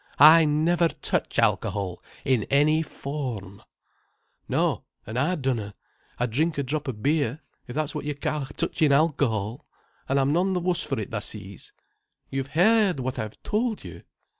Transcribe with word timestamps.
I 0.17 0.45
never 0.45 0.87
touch 0.87 1.37
alcohol 1.37 2.01
in 2.25 2.45
any 2.45 2.81
form." 2.81 3.61
"No, 4.49 4.83
an' 5.05 5.15
I 5.15 5.35
dunna. 5.35 5.75
I 6.17 6.25
drink 6.25 6.57
a 6.57 6.63
drop 6.63 6.89
o' 6.89 6.91
beer, 6.91 7.41
if 7.67 7.75
that's 7.75 7.93
what 7.93 8.05
you 8.05 8.15
ca' 8.15 8.45
touchin' 8.57 8.91
alcohol. 8.91 9.67
An' 10.09 10.17
I'm 10.17 10.33
none 10.33 10.55
th' 10.55 10.63
wuss 10.63 10.81
for 10.81 10.99
it, 10.99 11.11
tha 11.11 11.21
sees." 11.21 11.71
"You've 12.31 12.47
heard 12.57 12.99
what 12.99 13.19
I've 13.19 13.39
told 13.43 13.83
you." 13.83 14.01